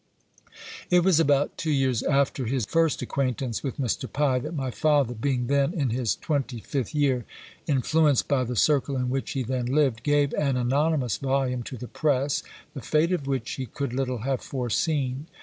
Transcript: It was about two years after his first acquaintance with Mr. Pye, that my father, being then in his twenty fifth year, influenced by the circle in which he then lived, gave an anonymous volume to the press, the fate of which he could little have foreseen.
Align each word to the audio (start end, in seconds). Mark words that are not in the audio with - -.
It 0.89 1.01
was 1.03 1.19
about 1.19 1.59
two 1.59 1.69
years 1.69 2.01
after 2.01 2.45
his 2.47 2.65
first 2.65 3.03
acquaintance 3.03 3.61
with 3.61 3.77
Mr. 3.79 4.11
Pye, 4.11 4.39
that 4.39 4.55
my 4.55 4.71
father, 4.71 5.13
being 5.13 5.45
then 5.45 5.73
in 5.75 5.91
his 5.91 6.15
twenty 6.15 6.59
fifth 6.59 6.95
year, 6.95 7.23
influenced 7.67 8.27
by 8.27 8.43
the 8.45 8.55
circle 8.55 8.95
in 8.95 9.11
which 9.11 9.33
he 9.33 9.43
then 9.43 9.67
lived, 9.67 10.01
gave 10.01 10.33
an 10.33 10.57
anonymous 10.57 11.17
volume 11.17 11.61
to 11.61 11.77
the 11.77 11.87
press, 11.87 12.41
the 12.73 12.81
fate 12.81 13.11
of 13.11 13.27
which 13.27 13.47
he 13.57 13.67
could 13.67 13.93
little 13.93 14.23
have 14.23 14.41
foreseen. 14.41 15.27